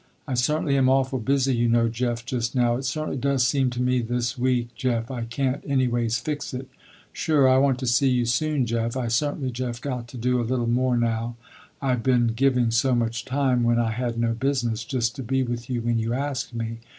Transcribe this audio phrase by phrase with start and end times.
[0.27, 2.75] I certainly am awful busy you know Jeff just now.
[2.75, 6.67] It certainly does seem to me this week Jeff, I can't anyways fix it.
[7.13, 8.97] Sure I want to see you soon Jeff.
[8.97, 11.35] I certainly Jeff got to do a little more now,
[11.83, 15.69] I been giving so much time, when I had no business, just to be with
[15.69, 16.79] you when you asked me.